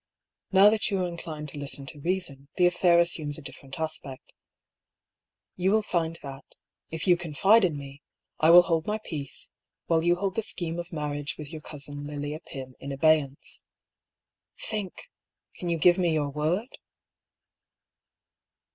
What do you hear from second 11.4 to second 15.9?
your cousin Lilia Pym in abeyance. Think I Can you